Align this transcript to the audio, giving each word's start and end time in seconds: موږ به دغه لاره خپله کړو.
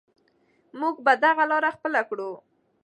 موږ 0.79 0.95
به 1.05 1.13
دغه 1.23 1.43
لاره 1.51 1.69
خپله 1.75 2.01
کړو. 2.09 2.29